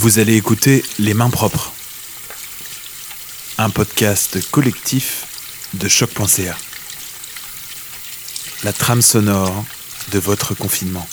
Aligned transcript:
Vous 0.00 0.18
allez 0.18 0.34
écouter 0.34 0.82
Les 0.98 1.12
Mains 1.12 1.28
Propres, 1.28 1.74
un 3.58 3.68
podcast 3.68 4.50
collectif 4.50 5.26
de 5.74 5.88
choc.ca. 5.88 6.56
La 8.64 8.72
trame 8.72 9.02
sonore 9.02 9.62
de 10.12 10.18
votre 10.18 10.54
confinement. 10.54 11.06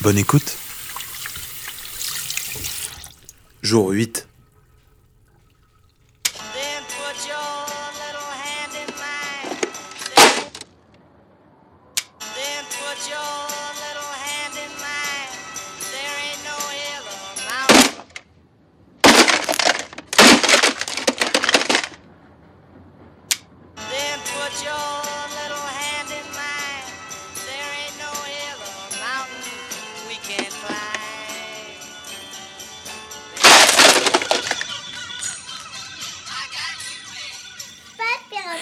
Bonne 0.00 0.18
écoute. 0.18 0.56
Jour 3.62 3.90
8. 3.90 4.26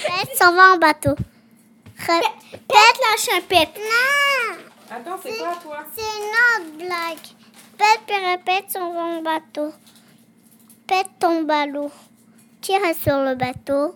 Pète 0.01 0.37
s'en 0.37 0.53
va 0.55 0.75
en 0.75 0.79
bateau. 0.79 1.15
Pète 2.07 2.99
la 3.01 3.17
champette. 3.19 3.79
Non, 3.79 4.57
Attends, 4.91 5.21
c'est 5.23 5.39
quoi 5.39 5.57
toi? 5.63 5.79
C'est 5.95 6.03
une 6.03 6.67
autre 6.67 6.77
blague. 6.79 7.19
Pète 7.79 8.01
puis 8.07 8.17
répète 8.17 8.71
s'en 8.71 8.93
va 8.93 9.01
en 9.01 9.23
bateau. 9.23 9.73
Pète 10.87 11.09
ton 11.19 11.43
ballot. 11.43 11.91
Tire 12.61 12.81
sur 13.01 13.19
le 13.23 13.35
bateau. 13.35 13.95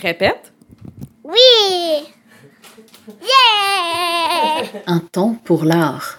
Répète. 0.00 0.52
Oui! 1.24 2.06
Yeah! 3.08 4.82
Un 4.86 4.98
temps 5.00 5.34
pour 5.44 5.64
l'art. 5.64 6.18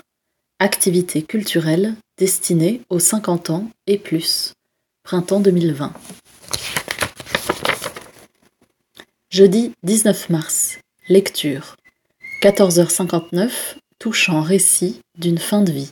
Activité 0.59 1.21
culturelle 1.21 1.95
destinée 2.17 2.81
aux 2.89 2.99
50 2.99 3.51
ans 3.51 3.65
et 3.85 3.97
plus. 3.97 4.53
Printemps 5.03 5.39
2020. 5.39 5.93
Jeudi 9.29 9.73
19 9.83 10.29
mars. 10.29 10.77
Lecture. 11.09 11.75
14h59. 12.41 13.75
Touchant 13.99 14.41
récit 14.41 15.01
d'une 15.17 15.37
fin 15.37 15.61
de 15.61 15.73
vie. 15.73 15.91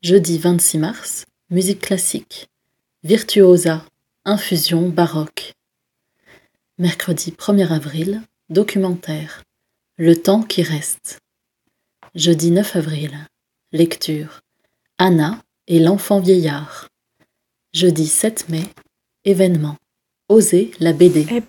Jeudi 0.00 0.38
26 0.38 0.78
mars. 0.78 1.24
Musique 1.50 1.80
classique. 1.80 2.46
Virtuosa. 3.02 3.84
Infusion 4.24 4.88
baroque. 4.90 5.54
Mercredi 6.78 7.32
1er 7.32 7.72
avril. 7.72 8.22
Documentaire. 8.48 9.42
Le 9.96 10.14
temps 10.14 10.44
qui 10.44 10.62
reste. 10.62 11.18
Jeudi 12.14 12.52
9 12.52 12.76
avril. 12.76 13.26
Lecture. 13.72 14.40
Anna 14.98 15.42
et 15.66 15.80
l'enfant 15.80 16.20
vieillard. 16.20 16.86
Jeudi 17.72 18.06
7 18.06 18.48
mai. 18.50 18.62
Événement. 19.24 19.76
Oser 20.30 20.72
la 20.78 20.92
BD. 20.92 21.26
Eh. 21.30 21.42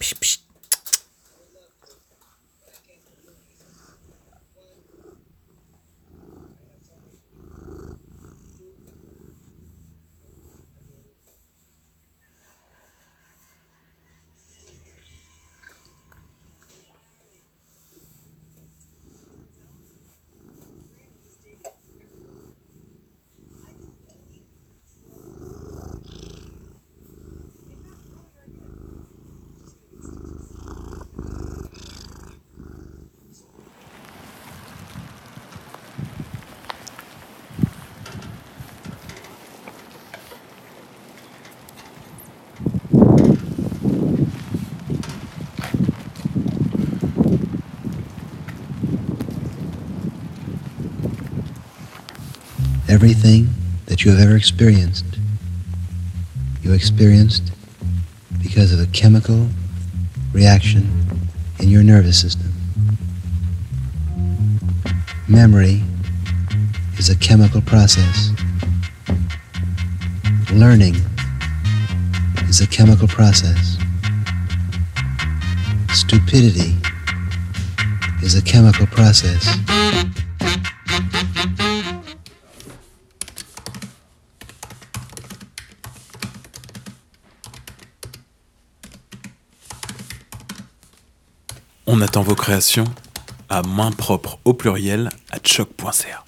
Everything 52.90 53.48
that 53.86 54.04
you 54.04 54.10
have 54.10 54.20
ever 54.20 54.36
experienced, 54.36 55.06
you 56.64 56.74
experienced 56.74 57.52
because 58.42 58.74
of 58.74 58.80
a 58.80 58.88
chemical 58.88 59.48
reaction 60.34 60.90
in 61.60 61.70
your 61.70 61.84
nervous 61.84 62.20
system. 62.20 62.52
Memory 65.28 65.84
is 66.98 67.12
a 67.12 67.16
chemical 67.18 67.62
process. 67.62 68.32
Learning 70.52 70.96
is 72.48 72.60
a 72.60 72.68
chemical 72.68 73.08
process. 73.08 73.78
Stupidity 75.94 76.76
is 78.24 78.34
a 78.34 78.42
chemical 78.42 78.88
process. 78.88 79.48
On 91.92 92.02
attend 92.02 92.22
vos 92.22 92.36
créations 92.36 92.84
à 93.50 93.64
main 93.64 93.92
propre 93.92 94.38
au 94.46 94.54
pluriel 94.54 95.10
à 95.32 95.38
choc.ca. 95.44 96.24